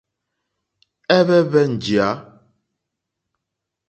[1.17, 2.09] Ɛ́hwɛ́ǃhwɛ́ njìyá.